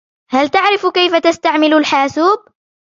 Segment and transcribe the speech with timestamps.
[0.31, 2.39] هل تعرف كيف تستعمل الحاسوب؟